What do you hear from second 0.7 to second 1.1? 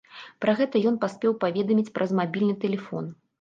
ён